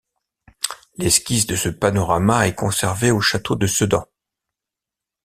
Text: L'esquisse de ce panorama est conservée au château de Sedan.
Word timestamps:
L'esquisse 0.97 1.45
de 1.45 1.55
ce 1.55 1.69
panorama 1.69 2.47
est 2.47 2.55
conservée 2.55 3.11
au 3.11 3.21
château 3.21 3.55
de 3.55 3.67
Sedan. 3.67 4.07